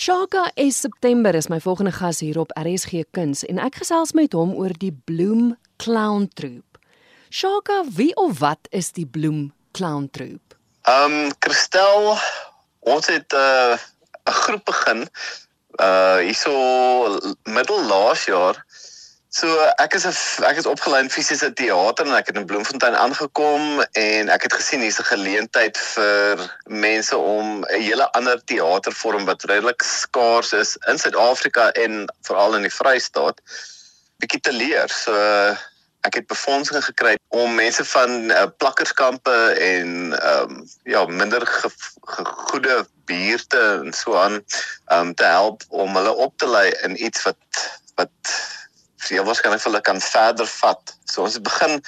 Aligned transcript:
Shaka 0.00 0.50
is 0.56 0.80
September 0.80 1.34
is 1.34 1.48
my 1.48 1.60
volgende 1.60 1.92
gas 1.92 2.20
hier 2.20 2.38
op 2.38 2.50
RSG 2.56 3.02
Kuns 3.12 3.42
en 3.44 3.58
ek 3.60 3.82
gesels 3.82 4.14
met 4.16 4.32
hom 4.32 4.54
oor 4.56 4.72
die 4.80 4.94
Bloem 5.04 5.58
Clown 5.76 6.24
Troop. 6.32 6.78
Shaka, 7.28 7.82
wie 7.98 8.14
of 8.16 8.38
wat 8.40 8.70
is 8.72 8.88
die 8.96 9.04
Bloem 9.04 9.50
Clown 9.76 10.06
Troop? 10.08 10.56
Ehm 10.88 11.18
um, 11.18 11.34
Christel, 11.44 12.16
ons 12.80 13.10
het 13.12 13.28
'n 13.28 13.44
uh, 13.44 13.76
groep 14.24 14.64
begin 14.72 15.04
uh 15.76 16.24
hierso 16.24 16.56
middel 17.44 17.84
laas 17.92 18.24
jaar 18.24 18.64
So 19.30 19.46
ek 19.78 19.94
is 19.94 20.04
'n 20.06 20.42
ek 20.42 20.56
is 20.58 20.66
opgelei 20.66 21.00
in 21.04 21.10
fisiese 21.14 21.52
teater 21.54 22.06
en 22.06 22.16
ek 22.18 22.26
het 22.26 22.36
in 22.36 22.46
Bloemfontein 22.50 22.96
aangekom 22.98 23.78
en 23.94 24.28
ek 24.28 24.42
het 24.42 24.56
gesien 24.58 24.82
hier's 24.82 24.98
'n 24.98 25.06
geleentheid 25.06 25.78
vir 25.78 26.42
mense 26.66 27.16
om 27.16 27.62
'n 27.62 27.78
hele 27.78 28.10
ander 28.18 28.42
teatervorm 28.44 29.24
wat 29.30 29.46
redelik 29.46 29.86
skaars 29.86 30.52
is 30.52 30.76
in 30.90 30.98
Suid-Afrika 30.98 31.70
en 31.78 32.10
veral 32.26 32.58
in 32.58 32.66
die 32.66 32.74
Vrystaat 32.74 33.38
bietjie 34.18 34.40
te 34.40 34.52
leer. 34.52 34.90
So 34.90 35.14
ek 36.02 36.14
het 36.14 36.26
befondsing 36.26 36.82
gekry 36.84 37.16
om 37.28 37.54
mense 37.54 37.84
van 37.84 38.30
uh, 38.30 38.46
plakkerskampe 38.58 39.54
en 39.54 40.10
ehm 40.18 40.58
um, 40.58 40.68
ja, 40.82 41.06
minder 41.06 41.46
ge, 41.46 41.70
ge, 42.02 42.24
goeie 42.50 42.82
buurte 43.06 43.62
en 43.84 43.92
so 43.92 44.16
aan 44.18 44.42
ehm 44.42 45.06
um, 45.06 45.14
te 45.14 45.24
help 45.24 45.62
om 45.68 45.94
hulle 45.94 46.14
op 46.14 46.34
te 46.36 46.48
lei 46.48 46.70
in 46.82 47.04
iets 47.04 47.22
wat 47.22 47.70
wat 47.94 48.34
heel 49.08 49.24
waarskynlik 49.24 49.64
hulle 49.64 49.80
kan 49.80 50.00
verder 50.00 50.46
vat. 50.46 50.96
So 51.04 51.22
ons 51.22 51.40
begin 51.40 51.80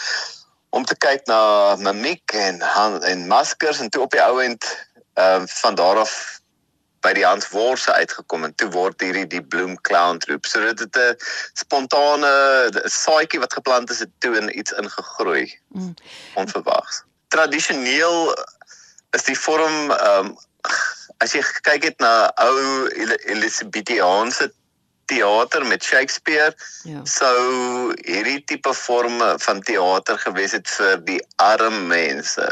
om 0.70 0.84
te 0.84 0.96
kyk 0.96 1.26
na 1.26 1.76
mimiek 1.76 2.32
en 2.32 2.60
hand 2.60 3.04
en 3.04 3.26
maskers 3.28 3.80
en 3.80 3.90
toe 3.90 4.02
op 4.02 4.14
die 4.16 4.22
ou 4.24 4.40
end 4.42 4.64
ehm 5.14 5.42
uh, 5.42 5.48
van 5.60 5.74
daar 5.74 5.98
af 6.00 6.40
by 7.02 7.12
die 7.12 7.24
Hans 7.26 7.48
Worse 7.50 7.92
uitgekom 7.92 8.46
en 8.46 8.54
toe 8.54 8.68
word 8.72 9.02
hierdie 9.02 9.26
die 9.26 9.42
Bloem 9.42 9.74
Clown 9.88 10.20
Troop. 10.22 10.46
So 10.46 10.62
dit 10.62 10.80
het 10.80 10.96
'n 10.96 11.16
spontane 11.58 12.32
saadjie 12.84 13.40
wat 13.42 13.52
geplant 13.52 13.90
is 13.90 13.98
het 13.98 14.12
toe 14.18 14.36
in 14.38 14.58
iets 14.58 14.72
ingegroei. 14.72 15.58
Mm. 15.68 15.94
Onverwags. 16.34 17.02
Tradisioneel 17.28 18.36
is 19.10 19.24
die 19.24 19.38
vorm 19.38 19.90
ehm 19.90 20.26
um, 20.26 20.36
as 21.18 21.32
jy 21.32 21.42
kyk 21.66 21.84
het 21.84 21.98
na 22.02 22.32
ou 22.42 22.88
Elisabethiaanse 23.26 24.52
teater 25.12 25.66
met 25.66 25.84
Shakespeare 25.84 26.54
ja. 26.88 27.00
sou 27.04 27.92
hierdie 28.06 28.40
tipe 28.48 28.72
forme 28.74 29.34
van 29.44 29.62
teater 29.66 30.18
gewees 30.24 30.56
het 30.56 30.68
vir 30.78 31.00
die 31.08 31.20
arm 31.42 31.86
mense. 31.90 32.46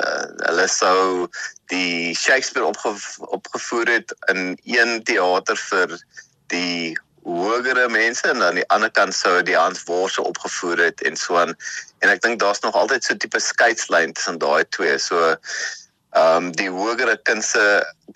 Hulle 0.45 0.67
sou 0.69 1.29
die 1.73 2.15
Shakespeare 2.19 2.69
opge 2.69 2.93
opgevoer 3.33 3.95
het 3.97 4.15
in 4.33 4.59
een 4.65 5.01
teater 5.09 5.57
vir 5.71 5.97
die 6.53 6.97
hogere 7.25 7.89
mense 7.93 8.29
en 8.29 8.43
aan 8.43 8.59
die 8.59 8.69
ander 8.75 8.91
kant 8.97 9.15
sou 9.15 9.41
die 9.45 9.57
Hans 9.57 9.85
Worse 9.89 10.23
opgevoer 10.23 10.87
het 10.89 11.03
en 11.07 11.17
so 11.17 11.37
aan. 11.41 11.55
En 12.01 12.13
ek 12.13 12.23
dink 12.25 12.41
daar's 12.41 12.63
nog 12.65 12.77
altyd 12.77 13.05
so 13.05 13.17
tipe 13.17 13.41
skeidslyn 13.41 14.13
tussen 14.17 14.41
daai 14.43 14.65
twee. 14.69 14.99
So 14.99 15.37
ehm 16.11 16.51
um, 16.51 16.53
die 16.59 16.71
hogere 16.71 17.17
kunste 17.23 17.63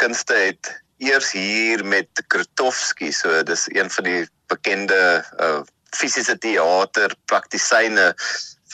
kunste 0.03 0.35
het 0.35 0.73
eers 0.99 1.33
hier 1.33 1.85
met 1.85 2.09
Krotowski, 2.27 3.13
so 3.13 3.43
dis 3.43 3.67
een 3.71 3.91
van 3.91 4.05
die 4.05 4.23
bekende 4.53 5.25
uh 5.41 5.63
fisiese 5.95 6.35
teater 6.43 7.13
praktisyne 7.31 8.15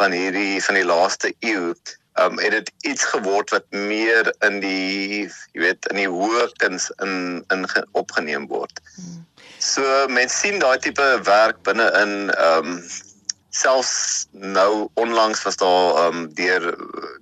van 0.00 0.14
hierdie 0.16 0.62
van 0.64 0.78
die 0.78 0.86
laaste 0.88 1.34
eeu. 1.44 1.74
Um 2.20 2.38
het 2.40 2.54
dit 2.56 2.72
iets 2.92 3.04
geword 3.12 3.52
wat 3.54 3.66
meer 3.70 4.32
in 4.46 4.60
die 4.64 5.28
jy 5.52 5.60
weet 5.66 5.90
in 5.92 6.00
die 6.00 6.08
hoë 6.08 6.48
kuns 6.62 6.88
in 7.04 7.44
in 7.52 7.66
opgeneem 7.92 8.48
word. 8.48 8.80
So 9.60 9.84
mense 10.08 10.36
sien 10.40 10.58
daai 10.62 10.78
tipe 10.80 11.06
werk 11.28 11.62
binne 11.68 11.90
in 12.00 12.34
um 12.40 12.80
selfs 13.50 14.26
nou 14.30 14.88
onlangs 14.94 15.42
was 15.42 15.56
daar 15.60 16.06
um 16.06 16.26
deur 16.34 16.70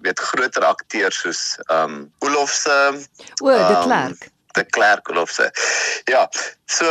weet 0.05 0.21
groter 0.31 0.65
akteurs 0.65 1.23
soos 1.25 1.45
um 1.73 2.13
Olofse 2.19 2.77
o 3.43 3.49
de 3.51 3.77
um, 3.77 3.83
Klerk 3.83 4.29
de 4.59 4.65
Klerk 4.77 5.09
of 5.09 5.31
se. 5.31 5.51
Ja. 6.11 6.27
So, 6.67 6.87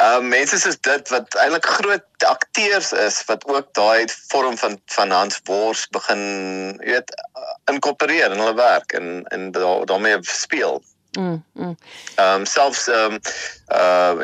uh 0.00 0.20
mense 0.24 0.58
soos 0.58 0.78
dit 0.80 1.12
wat 1.14 1.36
eintlik 1.42 1.66
groot 1.76 2.26
akteurs 2.26 2.92
is 2.92 3.20
wat 3.28 3.44
ook 3.46 3.68
daai 3.78 4.06
vorm 4.30 4.56
van 4.58 4.78
van 4.96 5.10
Hans 5.14 5.42
Bors 5.46 5.86
begin, 5.94 6.22
jy 6.80 6.96
weet, 6.96 7.12
inkorporeer 7.70 8.32
in 8.32 8.42
hulle 8.42 8.56
werk 8.58 8.96
en 8.98 9.22
en 9.34 9.50
daarmee 9.52 10.18
speel. 10.26 10.82
Mm. 11.18 11.44
Mm. 11.52 11.76
Um 12.16 12.46
selfs 12.48 12.88
um 12.88 13.20
uh 13.68 14.16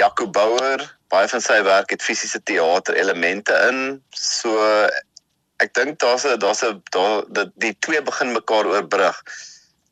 Jaco 0.00 0.30
Bouwer, 0.30 0.82
baie 1.12 1.28
van 1.28 1.44
sy 1.44 1.60
werk 1.62 1.92
het 1.92 2.02
fisiese 2.02 2.42
teater 2.42 2.96
elemente 2.96 3.54
in. 3.68 4.00
So 4.16 4.56
ek 5.60 5.74
dink 5.76 5.98
daar's 6.00 6.24
'n 6.24 6.38
daar's 6.38 6.64
'n 6.64 6.82
daar 6.96 7.24
die 7.54 7.76
twee 7.78 8.02
begin 8.02 8.32
mekaar 8.32 8.66
oorbrug. 8.66 9.22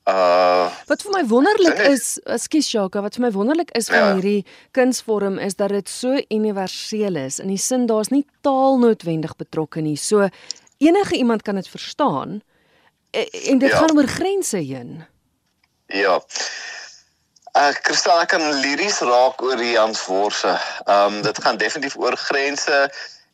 Uh 0.08 0.72
Wat 0.88 1.02
vir 1.04 1.12
my 1.12 1.24
wonderlik 1.28 1.80
is, 1.90 2.14
ekskuus 2.24 2.70
Jaka, 2.72 3.02
wat 3.04 3.18
vir 3.18 3.26
my 3.26 3.30
wonderlik 3.34 3.74
is 3.76 3.90
van 3.92 3.98
ja. 3.98 4.12
hierdie 4.16 4.46
kunsvorm 4.72 5.36
is 5.36 5.58
dat 5.58 5.74
dit 5.74 5.88
so 5.88 6.16
universeel 6.32 7.18
is. 7.20 7.36
In 7.44 7.50
die 7.52 7.60
sin 7.60 7.84
daar's 7.90 8.08
nie 8.08 8.24
taal 8.46 8.78
noodwendig 8.80 9.34
betrokke 9.36 9.82
nie. 9.84 9.98
So 10.00 10.30
enige 10.80 11.18
iemand 11.18 11.44
kan 11.44 11.60
dit 11.60 11.68
verstaan 11.68 12.40
e, 13.10 13.26
en 13.52 13.60
dit 13.60 13.68
ja. 13.68 13.76
gaan 13.76 13.96
oor 13.98 14.08
grense 14.08 14.56
heen. 14.56 15.04
Ja. 15.92 16.16
Uh 17.52 17.74
Kristal 17.82 18.24
kan 18.32 18.44
liries 18.62 19.02
raak 19.04 19.42
oor 19.44 19.60
die 19.60 19.76
Hans 19.76 20.06
Worse. 20.06 20.54
Um 20.88 21.20
dit 21.26 21.42
gaan 21.44 21.60
definitief 21.60 21.98
oor 22.00 22.16
grense. 22.16 22.86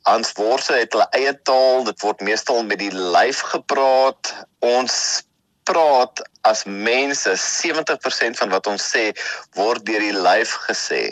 Hans 0.02 0.32
Worse 0.40 0.74
het 0.74 0.92
hulle 0.92 1.06
eie 1.14 1.36
taal. 1.42 1.84
Dit 1.86 2.02
word 2.02 2.20
meestal 2.20 2.64
met 2.66 2.82
die 2.82 2.90
lyf 2.90 3.44
gepraat. 3.52 4.34
Ons 4.58 5.22
praat 5.64 6.22
as 6.44 6.64
mense 6.64 7.30
70% 7.40 8.40
van 8.40 8.50
wat 8.52 8.66
ons 8.70 8.88
sê 8.94 9.12
word 9.58 9.84
deur 9.88 10.04
die 10.04 10.16
lyf 10.16 10.56
gesê. 10.68 11.04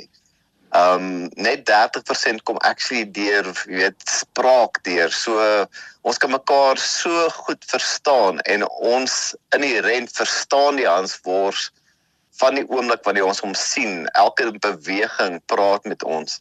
Um 0.72 1.28
net 1.36 1.66
30% 1.68 2.44
kom 2.48 2.56
actually 2.64 3.04
deur, 3.04 3.50
jy 3.68 3.82
weet, 3.82 4.04
spraak 4.08 4.80
deur. 4.88 5.12
So 5.12 5.36
ons 6.02 6.18
kan 6.18 6.32
mekaar 6.32 6.80
so 6.80 7.28
goed 7.44 7.64
verstaan 7.68 8.40
en 8.48 8.64
ons 8.68 9.34
in 9.56 9.64
die 9.66 9.80
rent 9.84 10.12
verstaan 10.16 10.80
die 10.80 10.88
Hans 10.88 11.19
Wors 11.26 11.69
van 12.40 12.56
die 12.56 12.64
oomblik 12.72 13.04
wanneer 13.04 13.28
ons 13.28 13.42
hom 13.44 13.52
sien. 13.58 14.06
Elke 14.19 14.48
beweging 14.64 15.40
praat 15.52 15.84
met 15.84 16.02
ons. 16.04 16.40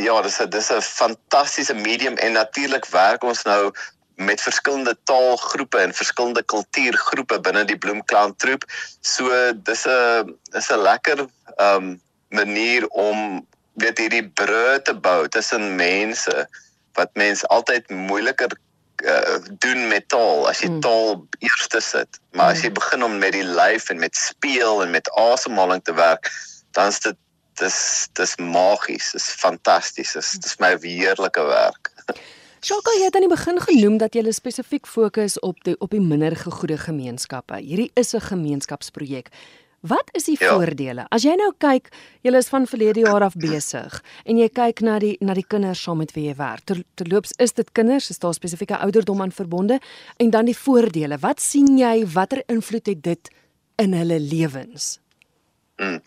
Ja, 0.00 0.20
dis 0.22 0.40
'n 0.40 0.48
dis 0.48 0.72
'n 0.72 0.80
fantastiese 0.80 1.74
medium 1.74 2.16
en 2.16 2.32
natuurlik 2.32 2.86
werk 2.86 3.22
ons 3.22 3.42
nou 3.44 3.72
met 4.20 4.40
verskillende 4.40 4.96
taalgroepe 5.08 5.78
en 5.78 5.94
verskillende 5.96 6.42
kultuurgroepe 6.52 7.40
binne 7.40 7.64
die 7.64 7.78
Bloemklan 7.78 8.34
troep. 8.36 8.64
So 9.00 9.28
dis 9.54 9.86
'n 9.86 10.36
is 10.52 10.70
'n 10.70 10.82
lekker 10.82 11.26
ehm 11.56 11.76
um, 11.76 12.00
manier 12.28 12.86
om 12.88 13.46
weet 13.72 13.98
hierdie 13.98 14.28
brûe 14.28 14.82
te 14.82 14.94
bou 14.94 15.28
tussen 15.28 15.74
mense 15.76 16.48
wat 16.98 17.10
mense 17.14 17.46
altyd 17.46 17.88
moeiliker 17.90 18.50
uh, 19.04 19.38
doen 19.64 19.88
met 19.88 20.08
taal 20.08 20.48
as 20.48 20.60
jy 20.60 20.68
hmm. 20.68 20.80
taal 20.80 21.26
eerste 21.38 21.80
sit. 21.80 22.20
Maar 22.32 22.52
as 22.52 22.60
jy 22.60 22.70
hmm. 22.70 22.78
begin 22.80 23.04
om 23.04 23.18
met 23.18 23.32
die 23.32 23.46
lyf 23.46 23.88
en 23.88 23.98
met 23.98 24.16
speel 24.16 24.82
en 24.82 24.90
met 24.90 25.10
asemhaling 25.10 25.82
te 25.84 25.94
werk, 25.94 26.30
dan 26.76 26.92
is 26.92 27.00
dit 27.00 27.16
dis 27.60 28.08
dis 28.12 28.36
magies, 28.36 29.10
dis 29.12 29.30
fantasties. 29.36 30.12
Dis 30.12 30.36
dis 30.44 30.58
my 30.58 30.76
heerlike 30.82 31.42
werk. 31.44 31.92
Shaka, 32.60 32.92
jy 32.92 33.06
het 33.08 33.14
aan 33.16 33.24
die 33.24 33.30
begin 33.32 33.56
genoem 33.64 33.94
dat 33.96 34.12
jy 34.12 34.32
spesifiek 34.36 34.84
fokus 34.84 35.38
op 35.40 35.62
die 35.64 35.72
op 35.80 35.94
die 35.94 36.00
minder 36.00 36.34
gegoede 36.36 36.76
gemeenskappe. 36.76 37.56
Hierdie 37.56 37.90
is 37.96 38.12
'n 38.14 38.20
gemeenskapsprojek. 38.20 39.30
Wat 39.80 40.10
is 40.12 40.24
die 40.24 40.36
ja. 40.38 40.52
voordele? 40.52 41.06
As 41.08 41.22
jy 41.22 41.34
nou 41.36 41.54
kyk, 41.56 41.88
jy 42.20 42.34
is 42.36 42.48
van 42.48 42.66
verlede 42.66 43.00
jaar 43.00 43.22
af 43.22 43.34
besig 43.34 44.02
en 44.24 44.36
jy 44.36 44.48
kyk 44.48 44.80
na 44.80 44.98
die 44.98 45.16
na 45.20 45.34
die 45.34 45.46
kinders 45.48 45.82
saam 45.82 45.98
met 45.98 46.12
wie 46.12 46.26
jy 46.26 46.34
werk. 46.36 46.60
Ter, 46.64 46.84
terloops, 46.94 47.32
is 47.38 47.52
dit 47.52 47.72
kinders? 47.72 48.10
Is 48.10 48.18
daar 48.18 48.34
spesifieke 48.34 48.76
ouderdom 48.76 49.22
aan 49.22 49.32
verbonde? 49.32 49.80
En 50.18 50.30
dan 50.30 50.44
die 50.44 50.56
voordele. 50.56 51.18
Wat 51.18 51.40
sien 51.40 51.78
jy? 51.78 52.06
Watter 52.06 52.42
invloed 52.46 52.86
het 52.86 53.02
dit 53.02 53.30
in 53.76 53.92
hulle 53.92 54.20
lewens? 54.20 55.00
Mm. 55.76 56.00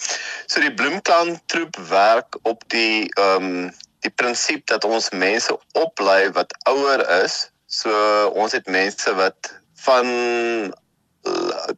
So 0.45 0.62
die 0.62 0.74
Bloemklan 0.74 1.39
troep 1.45 1.75
werk 1.89 2.38
op 2.44 2.62
die 2.68 3.10
ehm 3.18 3.44
um, 3.44 3.72
die 4.03 4.11
prinsip 4.11 4.67
dat 4.71 4.85
ons 4.85 5.09
mense 5.15 5.55
oplei 5.79 6.31
wat 6.38 6.53
ouer 6.69 7.03
is. 7.23 7.47
So 7.67 7.91
ons 8.35 8.55
het 8.55 8.69
mense 8.71 9.15
wat 9.17 9.51
van 9.83 10.07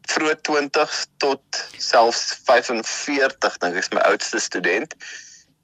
vroeg 0.09 0.33
20s 0.49 1.05
tot 1.21 1.41
selfs 1.77 2.33
45 2.47 3.57
dink 3.61 3.77
ek 3.77 3.83
is 3.83 3.93
my 3.93 4.01
oudste 4.09 4.41
student. 4.41 4.95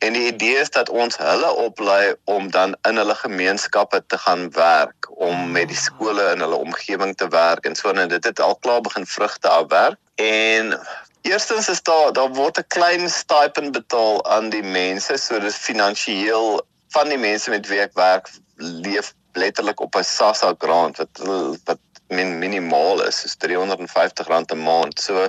En 0.02 0.14
die 0.18 0.28
idee 0.32 0.58
is 0.58 0.72
dat 0.74 0.90
ons 0.90 1.18
hulle 1.22 1.50
oplei 1.62 2.14
om 2.26 2.50
dan 2.54 2.74
in 2.90 2.98
hulle 2.98 3.16
gemeenskappe 3.16 4.02
te 4.10 4.18
gaan 4.18 4.48
werk, 4.58 5.10
om 5.22 5.52
met 5.54 5.70
die 5.70 5.78
skole 5.78 6.32
in 6.34 6.42
hulle 6.42 6.58
omgewing 6.58 7.14
te 7.18 7.28
werk 7.30 7.66
en 7.70 7.78
so 7.78 7.94
en 7.94 8.10
dit 8.10 8.24
het 8.26 8.42
al 8.42 8.56
klaar 8.66 8.82
begin 8.82 9.06
vrugte 9.06 9.50
afwerk. 9.50 10.00
En 10.16 10.74
Eerstens 11.22 11.70
is 11.70 11.82
daar 11.84 12.14
daar 12.14 12.34
word 12.34 12.58
'n 12.58 12.68
klein 12.68 13.10
stipend 13.10 13.72
betaal 13.72 14.26
aan 14.26 14.50
die 14.50 14.64
mense, 14.64 15.18
so 15.18 15.40
dis 15.40 15.56
finansiëel 15.56 16.62
van 16.90 17.10
die 17.10 17.18
mense 17.18 17.50
met 17.50 17.68
wie 17.68 17.80
ek 17.80 17.94
werk 17.94 18.30
leef 18.58 19.14
letterlik 19.34 19.80
op 19.80 19.96
'n 19.96 20.04
SASSA 20.04 20.56
grant 20.58 20.98
wat 20.98 21.18
wat 21.66 21.80
min 22.08 22.40
minimaal 22.40 23.04
is, 23.04 23.24
is 23.26 23.36
R350 23.36 24.52
'n 24.52 24.64
maand. 24.64 25.00
So 25.00 25.28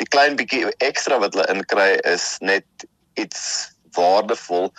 die 0.00 0.08
klein 0.08 0.36
bietjie 0.36 0.70
ekstra 0.78 1.18
wat 1.18 1.34
hulle 1.34 1.50
inkry 1.52 1.90
is 2.14 2.36
net 2.40 2.66
iets 3.14 3.70
waardevol. 3.92 4.72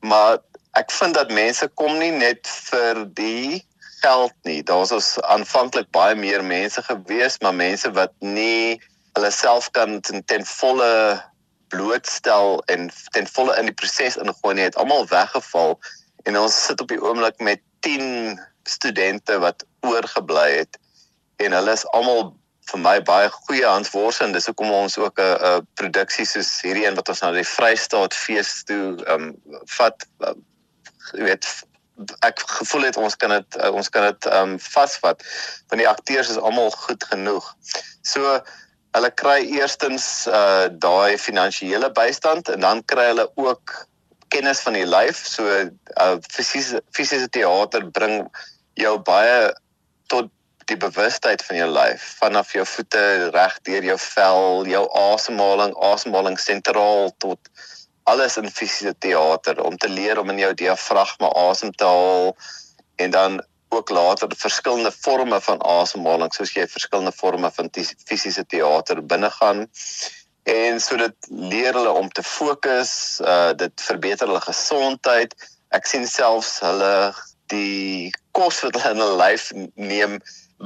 Maar 0.00 0.38
ek 0.72 0.90
vind 0.90 1.14
dat 1.14 1.32
mense 1.32 1.68
kom 1.74 1.98
nie 1.98 2.10
net 2.10 2.48
vir 2.70 3.04
die 3.14 3.64
geld 4.00 4.34
nie. 4.42 4.62
Daar's 4.62 4.92
ons 4.92 5.16
aanvanklik 5.20 5.90
baie 5.90 6.14
meer 6.14 6.44
mense 6.44 6.82
gewees, 6.82 7.38
maar 7.40 7.54
mense 7.54 7.90
wat 7.92 8.12
nie 8.20 8.80
hulle 9.16 9.30
self 9.32 9.70
kan 9.76 10.00
ten, 10.04 10.24
ten 10.24 10.44
volle 10.46 10.90
blootstel 11.72 12.62
en 12.72 12.90
ten 13.16 13.26
volle 13.26 13.56
in 13.58 13.70
die 13.70 13.74
proses 13.74 14.18
ingooi 14.20 14.54
nie, 14.54 14.66
het 14.68 14.76
almal 14.76 15.06
weggeval. 15.10 15.76
En 16.28 16.38
ons 16.38 16.56
sit 16.68 16.80
op 16.80 16.90
die 16.92 17.00
oomblik 17.02 17.40
met 17.40 17.62
10 17.86 18.36
studente 18.68 19.38
wat 19.42 19.64
oorgebly 19.86 20.50
het. 20.58 20.78
En 21.42 21.56
hulle 21.56 21.72
is 21.72 21.86
almal 21.96 22.34
vir 22.66 22.82
my 22.82 22.96
baie 23.06 23.30
goeie 23.30 23.66
handworse 23.66 24.24
en 24.24 24.34
dis 24.34 24.48
hoekom 24.50 24.72
ons 24.74 24.98
ook 24.98 25.20
'n 25.22 25.38
'n 25.48 25.66
produksie 25.78 26.26
soos 26.26 26.60
hierdie 26.62 26.86
een 26.86 26.98
wat 26.98 27.08
ons 27.08 27.20
na 27.20 27.30
die 27.30 27.46
Vrystaat 27.46 28.14
fees 28.14 28.64
toe 28.64 28.98
ehm 29.06 29.22
um, 29.22 29.62
vat. 29.78 30.06
Uh, 30.20 30.34
weet 31.12 31.46
ek 32.26 32.40
gevoel 32.58 32.82
het 32.82 32.96
ons 32.96 33.16
kan 33.16 33.30
dit 33.30 33.58
ons 33.70 33.88
kan 33.88 34.02
dit 34.10 34.26
ehm 34.26 34.56
um, 34.56 34.58
vasvat. 34.60 35.22
Want 35.68 35.80
die 35.80 35.88
akteurs 35.88 36.28
is 36.28 36.42
almal 36.42 36.70
goed 36.70 37.04
genoeg. 37.04 37.54
So 38.02 38.40
hulle 38.96 39.10
kry 39.22 39.40
eerstens 39.58 40.06
uh 40.32 40.68
daai 40.84 41.18
finansiële 41.20 41.90
bystand 41.96 42.48
en 42.52 42.64
dan 42.64 42.82
kry 42.92 43.10
hulle 43.12 43.28
ook 43.36 43.76
kennis 44.34 44.62
van 44.66 44.76
die 44.78 44.86
lyf. 44.88 45.20
So 45.28 45.44
uh 45.46 46.16
fisiese 46.32 46.82
fisiese 46.96 47.28
teater 47.28 47.86
bring 47.98 48.24
jou 48.80 48.96
baie 48.98 49.52
tot 50.12 50.32
die 50.66 50.78
bewustheid 50.82 51.44
van 51.46 51.60
jou 51.60 51.68
lyf 51.70 52.04
vanaf 52.20 52.52
jou 52.56 52.64
voete 52.66 53.02
reg 53.34 53.58
deur 53.68 53.84
jou 53.86 53.98
vel, 54.02 54.66
jou 54.66 54.84
asemhaling, 54.98 55.74
asemhaling 55.92 56.38
sentraal 56.42 57.12
tot 57.22 57.50
alles 58.10 58.36
in 58.40 58.50
fisiese 58.50 58.94
teater 58.98 59.62
om 59.62 59.76
te 59.76 59.90
leer 59.90 60.18
om 60.18 60.30
in 60.30 60.42
jou 60.42 60.52
diafragma 60.62 61.30
asem 61.46 61.72
te 61.74 61.86
haal 61.86 62.32
en 63.02 63.14
dan 63.14 63.38
ook 63.74 63.90
later 63.90 64.28
verskillende 64.36 64.92
forme 64.92 65.40
van 65.40 65.62
asemhaling 65.62 66.32
soos 66.34 66.54
jy 66.54 66.66
verskillende 66.70 67.12
forme 67.12 67.50
van 67.50 67.70
fisiese 68.06 68.46
teater 68.46 69.02
binne 69.02 69.30
gaan 69.40 69.66
en 70.46 70.80
so 70.80 70.96
dit 70.96 71.28
leer 71.28 71.74
hulle 71.74 71.92
om 71.98 72.08
te 72.14 72.22
fokus, 72.22 73.18
uh 73.26 73.52
dit 73.58 73.86
verbeter 73.88 74.30
hulle 74.30 74.42
gesondheid. 74.44 75.34
Ek 75.74 75.88
sien 75.90 76.06
selfs 76.06 76.60
hulle 76.62 77.12
die 77.50 78.12
kos 78.36 78.60
wat 78.62 78.78
hulle 78.78 78.94
in 78.94 79.02
hulle 79.02 79.18
lyf 79.18 79.48
neem 79.74 80.20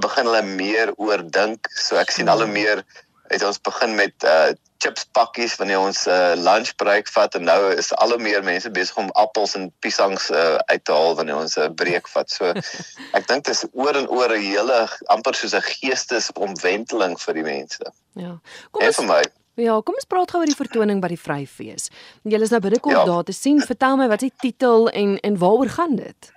begin 0.04 0.28
hulle 0.28 0.42
meer 0.44 0.92
oordink. 1.00 1.70
So 1.80 1.96
ek 2.00 2.12
sien 2.12 2.28
al 2.28 2.44
hoe 2.44 2.50
meer 2.52 2.84
het 3.32 3.46
ons 3.46 3.62
begin 3.70 3.96
met 3.96 4.28
uh 4.28 4.52
chips 4.80 5.04
pakkies 5.16 5.56
wanneer 5.60 5.80
ons 5.80 6.06
'n 6.06 6.10
uh, 6.10 6.34
lunch 6.40 6.74
break 6.80 7.08
vat 7.14 7.34
en 7.34 7.44
nou 7.44 7.72
is 7.72 7.92
al 8.02 8.14
hoe 8.14 8.18
meer 8.18 8.42
mense 8.44 8.70
besig 8.70 8.96
om 8.96 9.10
appels 9.24 9.54
en 9.58 9.68
piesangs 9.84 10.30
uh, 10.30 10.56
uit 10.72 10.84
te 10.84 10.92
haal 10.92 11.14
wanneer 11.18 11.36
ons 11.36 11.56
'n 11.56 11.68
uh, 11.68 11.74
breek 11.82 12.08
vat. 12.08 12.30
So 12.30 12.54
ek 13.18 13.28
dink 13.28 13.44
dit 13.44 13.54
is 13.54 13.64
oor 13.72 13.96
en 13.96 14.08
oor 14.08 14.32
'n 14.32 14.40
hele 14.40 14.78
amper 15.06 15.34
soos 15.34 15.54
'n 15.54 15.68
geestesomwenteling 15.72 17.18
vir 17.20 17.34
die 17.34 17.46
mense. 17.46 17.92
Ja. 18.14 18.38
Kom 18.70 18.86
ons. 18.86 19.30
Ja, 19.60 19.80
kom 19.84 19.94
ons 19.94 20.08
praat 20.08 20.30
gou 20.30 20.40
oor 20.40 20.48
die 20.48 20.56
vertoning 20.56 21.00
by 21.02 21.08
die 21.12 21.20
Vryfees. 21.20 21.90
Julle 22.24 22.46
is 22.46 22.52
nou 22.54 22.60
binnekort 22.64 22.96
ja. 22.96 23.04
daar 23.04 23.24
te 23.24 23.32
sien. 23.36 23.60
Vertel 23.60 23.96
my 24.00 24.08
wat 24.08 24.22
is 24.22 24.30
die 24.30 24.50
titel 24.50 24.88
en 24.88 25.18
en 25.20 25.36
waaroor 25.38 25.68
gaan 25.68 25.96
dit? 25.96 26.32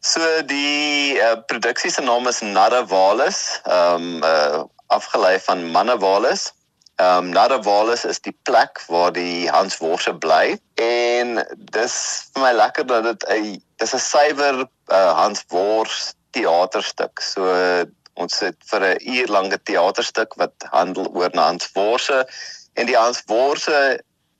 So 0.00 0.42
die 0.48 1.20
uh, 1.20 1.36
produksie 1.46 1.90
se 1.90 2.02
naam 2.02 2.26
is 2.26 2.40
Narrewalus, 2.40 3.60
ehm 3.64 3.94
um, 4.02 4.24
uh, 4.24 4.62
afgelei 4.90 5.38
van 5.38 5.70
Mannewalus. 5.70 6.50
Ehm 7.00 7.24
um, 7.24 7.28
Narrewalus 7.32 8.04
is 8.04 8.18
die 8.20 8.36
plek 8.44 8.82
waar 8.92 9.12
die 9.16 9.48
Hans 9.48 9.78
Worse 9.80 10.12
bly 10.12 10.58
en 10.84 11.38
dis 11.72 11.94
vir 12.34 12.42
my 12.42 12.50
lekker 12.52 12.84
dat 12.90 13.06
dit 13.06 13.22
'n 13.36 13.62
dis 13.80 13.94
'n 13.96 14.02
suiwer 14.04 14.58
uh, 14.92 15.12
Hans 15.16 15.40
Wors 15.48 16.12
teaterstuk. 16.36 17.22
So 17.24 17.46
ons 18.20 18.36
sit 18.36 18.56
vir 18.70 18.84
'n 18.84 19.00
uur 19.16 19.32
lange 19.36 19.58
teaterstuk 19.62 20.36
wat 20.36 20.52
handel 20.76 21.08
oor 21.16 21.30
Hans 21.34 21.70
Worse 21.72 22.18
en 22.74 22.86
die 22.86 22.98
Hans 22.98 23.22
Worse 23.32 23.78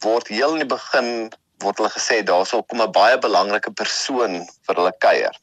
word 0.04 0.28
heel 0.28 0.52
in 0.52 0.66
die 0.66 0.74
begin 0.76 1.30
word 1.64 1.78
hulle 1.78 1.96
gesê 1.96 2.20
daarso 2.32 2.60
kom 2.62 2.82
'n 2.82 2.92
baie 2.92 3.16
belangrike 3.18 3.72
persoon 3.72 4.44
vir 4.66 4.74
hulle 4.74 4.92
kuier. 4.98 5.36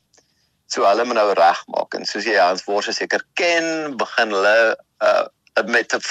So 0.68 0.86
hulle 0.86 1.06
moet 1.06 1.18
nou 1.18 1.34
regmaak 1.34 1.98
en 1.98 2.06
soos 2.06 2.30
jy 2.30 2.38
Hans 2.38 2.68
Worse 2.68 2.94
seker 2.94 3.25
ken, 3.34 3.98
begin 3.98 4.30
hulle 4.38 4.78
uh 5.02 5.25
met 5.65 5.94
'n 5.94 6.01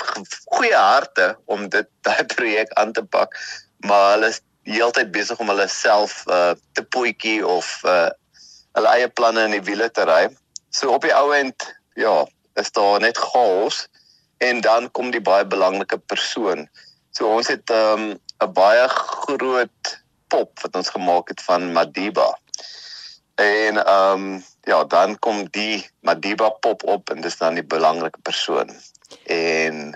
goeie 0.45 0.75
harte 0.75 1.37
om 1.45 1.69
dit 1.69 1.87
daai 2.07 2.25
projek 2.25 2.73
aan 2.73 2.93
te 2.93 3.05
pak, 3.05 3.37
maar 3.79 4.13
hulle 4.13 4.29
is 4.35 4.41
heeltyd 4.63 5.11
besig 5.11 5.39
om 5.39 5.49
hulle 5.49 5.69
self 5.69 6.23
uh 6.27 6.55
te 6.73 6.83
poetjie 6.83 7.47
of 7.47 7.81
uh 7.85 8.11
hulle 8.73 8.89
eie 8.89 9.09
planne 9.09 9.45
in 9.45 9.55
die 9.57 9.67
wiele 9.69 9.91
te 9.91 10.05
ry. 10.05 10.29
So 10.71 10.91
op 10.93 11.03
die 11.03 11.15
ou 11.15 11.33
end, 11.33 11.77
ja, 11.95 12.27
is 12.55 12.73
daar 12.73 13.01
net 13.01 13.19
chaos 13.19 13.87
en 14.39 14.61
dan 14.61 14.91
kom 14.91 15.11
die 15.11 15.23
baie 15.23 15.47
belangrike 15.47 15.99
persoon. 15.99 16.69
So 17.11 17.29
ons 17.29 17.49
het 17.49 17.71
um 17.71 18.19
'n 18.45 18.53
baie 18.53 18.89
groot 18.89 20.03
pop 20.29 20.61
wat 20.61 20.77
ons 20.77 20.91
gemaak 20.91 21.29
het 21.29 21.41
van 21.43 21.73
Madiba. 21.73 22.35
En 23.37 23.85
ehm 23.85 24.13
um, 24.13 24.45
ja, 24.63 24.85
dan 24.85 25.19
kom 25.19 25.45
die 25.51 25.87
Madiba 26.01 26.49
pop 26.49 26.85
op 26.85 27.11
en 27.11 27.21
dis 27.21 27.37
dan 27.37 27.55
die 27.55 27.65
belangrike 27.65 28.19
persoon. 28.23 28.73
En 29.25 29.95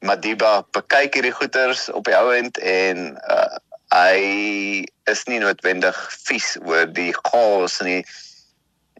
Madiba 0.00 0.62
bekyk 0.76 1.18
hierdie 1.18 1.34
goeters 1.34 1.88
op 1.90 2.06
die 2.06 2.14
ou 2.16 2.30
end 2.34 2.58
en 2.58 3.16
uh, 3.18 3.56
hy 3.94 4.84
is 5.10 5.24
nie 5.26 5.40
noodwendig 5.42 5.96
vies 6.28 6.54
oor 6.62 6.86
die 6.92 7.10
chaos 7.30 7.80
nie. 7.82 8.04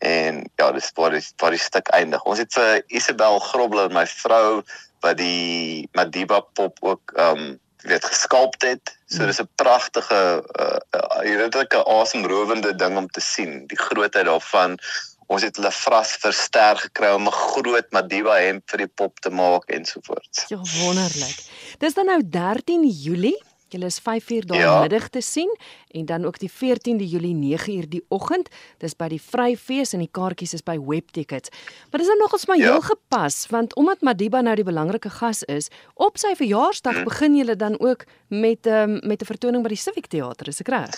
En 0.02 0.44
ja, 0.58 0.70
dis 0.72 0.90
waar 0.94 1.14
die 1.14 1.22
waar 1.42 1.54
die 1.54 1.62
stuk 1.62 1.90
eindig. 1.94 2.24
Ons 2.24 2.42
het 2.42 2.52
vir 2.54 2.82
Isabel 2.94 3.38
Grobler, 3.42 3.90
my 3.94 4.06
vrou, 4.10 4.62
wat 5.04 5.18
die 5.18 5.88
Madiba 5.98 6.42
pop 6.58 6.78
ook 6.82 7.14
ehm 7.16 7.48
um, 7.48 7.56
weet 7.86 8.04
geskalp 8.04 8.56
het. 8.62 8.90
So 9.06 9.26
dis 9.26 9.40
'n 9.40 9.48
pragtige 9.54 10.42
uh 10.58 10.78
hierdie 11.22 11.84
asemrowende 11.84 12.74
ding 12.74 12.96
om 12.96 13.08
te 13.08 13.20
sien. 13.20 13.66
Die 13.66 13.78
grootheid 13.78 14.26
daarvan. 14.26 14.78
Ons 15.28 15.44
het 15.44 15.58
hulle 15.60 15.72
vras 15.72 16.14
verster 16.22 16.80
gekry 16.84 17.12
om 17.14 17.28
'n 17.28 17.36
groot 17.36 17.92
Madiba 17.92 18.38
hemp 18.40 18.64
vir 18.70 18.78
die 18.84 18.92
pop 19.00 19.20
te 19.20 19.30
maak 19.30 19.68
ensovoorts. 19.68 20.48
Ja, 20.48 20.58
wonderlik. 20.80 21.38
Dis 21.78 21.94
dan 21.94 22.06
nou 22.06 22.22
13 22.24 22.88
Julie 22.88 23.36
Julle 23.68 23.90
is 23.90 24.00
5uur 24.00 24.46
daai 24.48 24.60
ja. 24.60 24.80
middag 24.80 25.08
te 25.12 25.20
sien 25.20 25.50
en 25.88 26.06
dan 26.06 26.24
ook 26.24 26.38
die 26.38 26.50
14de 26.50 27.04
Julie 27.04 27.34
9uur 27.34 27.88
die 27.88 28.04
oggend. 28.08 28.48
Dis 28.80 28.96
by 28.96 29.10
die 29.12 29.20
Vryfees 29.20 29.92
en 29.92 30.00
die 30.00 30.10
kaartjies 30.10 30.54
is 30.56 30.64
by 30.64 30.78
Webtickets. 30.80 31.52
Maar 31.90 32.00
dis 32.00 32.08
nou 32.08 32.18
nogals 32.22 32.46
maar 32.48 32.56
ja. 32.56 32.72
heel 32.72 32.84
gepas 32.88 33.46
want 33.52 33.74
omdat 33.76 34.00
Madiba 34.00 34.40
nou 34.40 34.56
die 34.56 34.64
belangrike 34.64 35.10
gas 35.10 35.42
is, 35.52 35.68
op 35.94 36.16
sy 36.18 36.32
verjaarsdag 36.38 37.02
hmm. 37.02 37.08
begin 37.08 37.36
julle 37.36 37.56
dan 37.56 37.76
ook 37.80 38.06
met 38.28 38.66
um, 38.66 39.00
met 39.04 39.20
'n 39.22 39.32
vertoning 39.32 39.62
by 39.62 39.68
die 39.76 39.84
Civic 39.84 40.06
Theater, 40.06 40.48
is 40.48 40.60
ek 40.60 40.72
reg? 40.72 40.96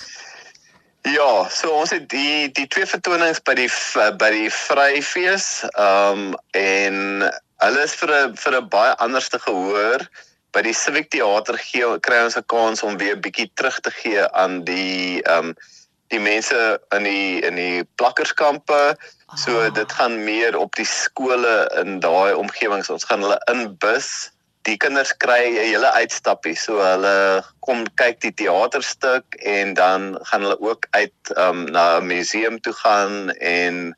Ja, 1.09 1.49
so 1.49 1.73
ons 1.73 1.91
het 1.91 2.09
die 2.13 2.51
die 2.53 2.67
twee 2.69 2.87
vertonings 2.87 3.41
by 3.41 3.55
die 3.57 3.71
by 4.21 4.31
die 4.35 4.51
Vryfees, 4.53 5.65
ehm 5.73 6.35
um, 6.35 6.35
en 6.53 7.25
hulle 7.65 7.83
is 7.85 7.95
vir 7.95 8.13
'n 8.17 8.37
vir 8.37 8.57
'n 8.61 8.69
baie 8.69 8.93
anderste 8.97 9.39
gehoor 9.39 10.05
by 10.53 10.63
die 10.63 10.75
Civic 10.75 11.11
Theater 11.11 11.57
gee 11.57 11.89
kry 12.05 12.25
ons 12.25 12.37
'n 12.37 12.45
kans 12.53 12.83
om 12.83 12.99
weer 12.99 13.17
'n 13.17 13.23
bietjie 13.25 13.51
terug 13.55 13.81
te 13.81 13.91
gee 13.91 14.29
aan 14.33 14.65
die 14.65 15.23
ehm 15.23 15.53
um, 15.53 15.57
die 16.11 16.21
mense 16.21 16.81
in 16.97 17.05
die 17.07 17.41
in 17.47 17.55
die 17.55 17.85
plakkerskampe. 17.97 18.97
So 19.37 19.61
ah. 19.61 19.75
dit 19.75 19.93
gaan 19.93 20.25
meer 20.25 20.59
op 20.59 20.75
die 20.75 20.87
skole 20.87 21.71
in 21.81 22.01
daai 22.01 22.35
omgewings. 22.35 22.91
Ons 22.91 23.05
gaan 23.05 23.23
hulle 23.23 23.39
inbus. 23.53 24.31
Die 24.69 24.77
kinders 24.77 25.17
kry 25.17 25.45
'n 25.49 25.57
hele 25.57 25.93
uitstappie. 25.93 26.57
So 26.57 26.83
hulle 26.85 27.45
kom 27.61 27.87
kyk 27.97 28.21
die 28.21 28.35
teaterstuk 28.35 29.25
en 29.41 29.75
dan 29.75 30.19
gaan 30.29 30.43
hulle 30.43 30.61
ook 30.61 30.87
uit 30.91 31.33
um, 31.37 31.65
na 31.65 31.99
'n 31.99 32.07
museum 32.07 32.61
toe 32.61 32.73
gaan 32.73 33.31
en 33.31 33.97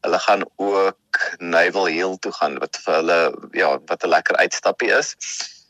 hulle 0.00 0.18
gaan 0.18 0.44
ook 0.56 1.20
Naval 1.38 1.86
Hill 1.86 2.16
toe 2.20 2.32
gaan 2.32 2.58
wat 2.58 2.78
vir 2.84 2.94
hulle 2.94 3.20
ja, 3.52 3.78
wat 3.86 4.04
'n 4.04 4.08
lekker 4.08 4.36
uitstappie 4.36 4.90
is. 4.90 5.16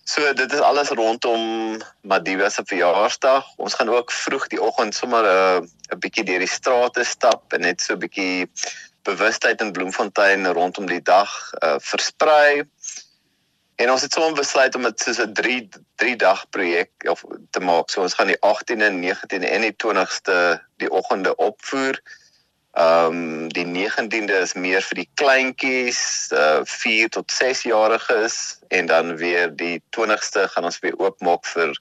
So 0.09 0.33
dit 0.33 0.53
is 0.53 0.61
alles 0.61 0.89
rondom 0.89 1.77
Madiba 2.01 2.49
se 2.49 2.63
verjaarsdag. 2.65 3.45
Ons 3.57 3.75
gaan 3.75 3.89
ook 3.89 4.13
vroeg 4.13 4.47
die 4.47 4.63
oggend 4.63 4.95
sommer 4.95 5.25
'n 5.25 5.63
uh, 5.63 5.69
'n 5.93 5.99
bietjie 5.99 6.25
deur 6.25 6.39
die 6.39 6.49
strate 6.49 7.05
stap 7.05 7.53
en 7.53 7.61
net 7.61 7.81
so 7.81 7.93
'n 7.93 7.99
bietjie 7.99 8.49
bewustheid 9.03 9.61
in 9.61 9.73
Bloemfontein 9.73 10.47
rondom 10.47 10.87
die 10.87 11.03
dag 11.03 11.53
uh, 11.65 11.77
versprei. 11.79 12.65
En 13.79 13.91
ons 13.91 14.03
het 14.03 14.13
soms 14.13 14.35
besluit 14.35 14.75
om 14.75 14.83
dit 14.83 15.01
soos 15.01 15.21
'n 15.23 15.33
3 15.33 15.69
3 16.03 16.17
dag 16.17 16.49
projek 16.51 16.91
of 17.11 17.23
te 17.51 17.61
maak. 17.61 17.91
So 17.91 18.03
ons 18.03 18.15
gaan 18.15 18.27
die 18.27 18.41
18de, 18.41 18.91
19de 18.91 19.47
en 19.47 19.61
die 19.61 19.77
20ste 19.85 20.59
die 20.77 20.91
oggende 20.91 21.37
opvoer. 21.37 22.01
Ehm 22.73 23.07
um, 23.07 23.49
die 23.49 23.67
19de 23.67 24.41
is 24.41 24.55
meer 24.55 24.83
vir 24.83 24.99
die 25.03 25.11
kleintjies, 25.15 26.01
uh 26.33 26.61
4 26.65 27.09
tot 27.09 27.31
6 27.31 27.63
jariges 27.63 28.59
en 28.69 28.87
dan 28.87 29.17
weer 29.17 29.57
die 29.57 29.83
20ste 29.97 30.49
gaan 30.51 30.65
ons 30.65 30.79
weer 30.79 30.99
oopmaak 30.99 31.47
vir 31.47 31.79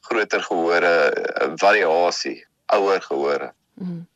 groter 0.00 0.42
gehore, 0.42 0.94
uh, 1.42 1.52
variasie, 1.56 2.46
ouer 2.66 3.02
gehore. 3.02 3.52
Mm. 3.74 4.06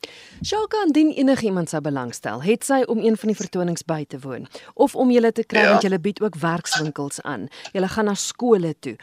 Sjoka, 0.42 0.82
indien 0.86 1.12
enigiemand 1.12 1.68
sou 1.70 1.80
belangstel, 1.84 2.42
het 2.42 2.64
sy 2.66 2.80
om 2.90 2.98
een 2.98 3.14
van 3.16 3.28
die 3.30 3.36
vertonings 3.38 3.84
by 3.86 4.04
te 4.08 4.18
woon 4.20 4.48
of 4.74 4.94
om 4.98 5.10
julle 5.14 5.32
te 5.32 5.44
kry 5.46 5.60
ja. 5.62 5.68
want 5.74 5.82
julle 5.86 6.00
bied 6.02 6.22
ook 6.22 6.34
werkswinkels 6.40 7.20
aan. 7.22 7.48
Julle 7.72 7.88
gaan 7.88 8.04
na 8.10 8.14
skole 8.18 8.74
toe. 8.80 8.96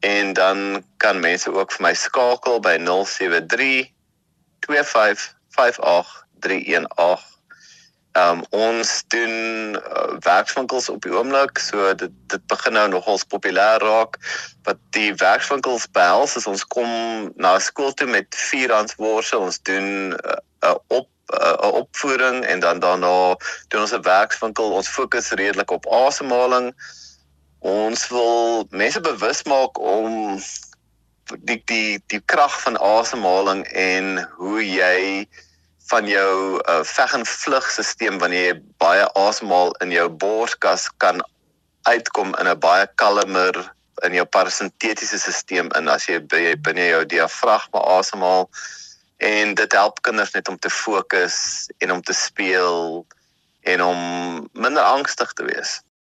en 0.00 0.32
dan 0.32 0.84
kan 0.96 1.20
mense 1.20 1.52
ook 1.52 1.72
vir 1.72 1.82
my 1.88 1.94
skakel 1.94 2.60
by 2.60 2.78
073 2.78 3.92
25 4.68 5.36
58 5.56 6.26
318 6.40 6.88
Ehm 7.00 7.39
um, 8.18 8.42
ons 8.50 9.04
doen 9.08 9.34
uh, 9.76 10.16
werkswinkels 10.24 10.88
op 10.88 11.02
die 11.02 11.12
oomblik, 11.14 11.58
so 11.58 11.94
dit 11.94 12.12
dit 12.32 12.46
begin 12.46 12.76
nou 12.78 12.86
nogals 12.88 13.26
populêr 13.26 13.82
raak. 13.82 14.18
Wat 14.66 14.78
die 14.96 15.14
werkswinkels 15.14 15.86
behels 15.94 16.36
is 16.36 16.46
ons 16.50 16.64
kom 16.64 16.90
na 17.36 17.58
skool 17.58 17.92
toe 17.94 18.08
met 18.10 18.26
vier 18.50 18.74
handworse, 18.74 19.38
ons 19.38 19.62
doen 19.62 20.14
'n 20.14 20.16
uh, 20.64 20.76
op 20.88 21.08
'n 21.30 21.66
uh, 21.66 21.72
opvoering 21.82 22.44
en 22.44 22.60
dan 22.60 22.78
daarna 22.78 23.36
doen 23.68 23.80
ons 23.80 23.94
'n 23.94 24.02
werkswinkel. 24.02 24.72
Ons 24.72 24.88
fokus 24.88 25.30
redelik 25.30 25.70
op 25.70 25.86
asemhaling. 25.86 26.74
Ons 27.58 28.08
wil 28.08 28.66
mense 28.70 29.00
bewus 29.00 29.42
maak 29.42 29.78
om 29.78 30.40
die 31.38 31.62
die 31.64 32.02
die 32.06 32.22
krag 32.24 32.60
van 32.62 32.78
asemhaling 32.78 33.66
en 33.66 34.28
hoe 34.36 34.64
jy 34.66 35.28
van 35.90 36.06
jou 36.06 36.60
uh, 36.60 36.80
veg 36.86 37.12
en 37.18 37.26
vlug 37.26 37.70
stelsel 37.70 38.18
wanneer 38.22 38.46
jy 38.46 38.56
baie 38.82 39.06
asemhaal 39.18 39.74
in 39.84 39.94
jou 39.94 40.08
borskas 40.08 40.88
kan 41.02 41.22
uitkom 41.88 42.34
in 42.38 42.48
'n 42.48 42.58
baie 42.58 42.86
kalmer 42.94 43.54
in 44.06 44.14
jou 44.14 44.24
parasintetiese 44.24 45.18
stelsel 45.18 45.70
in 45.78 45.88
as 45.88 46.06
jy 46.06 46.20
binne 46.66 46.86
jou 46.86 47.04
diafragma 47.04 47.80
asemhaal 47.98 48.48
en 49.20 49.54
dit 49.54 49.72
help 49.72 50.02
kinders 50.02 50.32
net 50.32 50.48
om 50.48 50.58
te 50.58 50.70
fokus 50.70 51.68
en 51.78 51.92
om 51.92 52.02
te 52.02 52.16
speel 52.16 53.06
en 53.62 53.82
om 53.82 54.00
minder 54.52 54.82
angstig 54.82 55.32
te 55.32 55.44
wees. 55.44 55.80